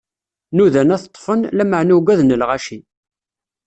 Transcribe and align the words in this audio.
Nudan 0.55 0.93
ad 0.95 1.01
t-ṭṭfen, 1.01 1.41
lameɛna 1.57 1.93
ugaden 1.97 2.35
lɣaci. 2.41 2.79